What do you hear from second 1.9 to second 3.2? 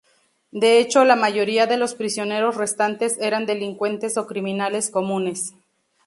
prisioneros restantes